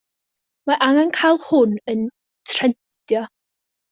Mae 0.69 0.77
angen 0.85 1.11
cael 1.17 1.37
hwn 1.49 1.75
yn 1.93 2.01
trendio. 2.53 3.23